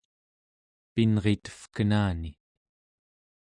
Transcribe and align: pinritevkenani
pinritevkenani 0.93 2.31